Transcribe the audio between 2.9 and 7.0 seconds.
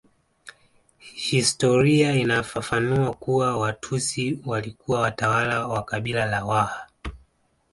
kuwa Watusi walikuwa watawala wa kabila la Waha